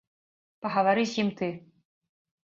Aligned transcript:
Пагавары 0.65 1.03
з 1.11 1.19
ім 1.23 1.29
ты. 1.41 1.49